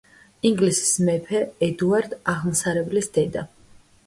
[0.49, 3.47] ინგლისის მეფე ედუარდ აღმსარებლის დედა.